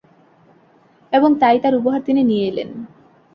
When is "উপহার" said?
1.75-2.01